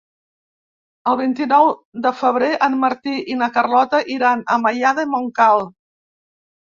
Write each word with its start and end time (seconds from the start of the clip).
El 1.11 1.17
vint-i-nou 1.19 1.67
de 2.07 2.13
febrer 2.23 2.49
en 2.69 2.77
Martí 2.85 3.15
i 3.35 3.37
na 3.43 3.51
Carlota 3.59 4.01
iran 4.17 4.45
a 4.55 4.59
Maià 4.67 4.95
de 5.01 5.07
Montcal. 5.13 5.63